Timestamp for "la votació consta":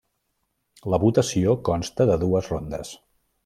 0.93-2.11